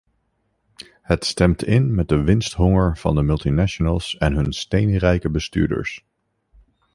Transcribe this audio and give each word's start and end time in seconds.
Het 1.01 1.25
stemt 1.25 1.63
in 1.63 1.95
met 1.95 2.07
de 2.07 2.21
winsthonger 2.21 2.97
van 2.97 3.15
de 3.15 3.21
multinationals 3.23 4.17
en 4.17 4.33
hun 4.33 4.53
steenrijke 4.53 5.29
bestuurders. 5.29 6.05